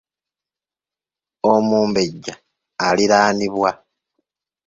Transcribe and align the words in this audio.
Omubejja 1.53 2.33
aliraanibwa. 2.87 3.71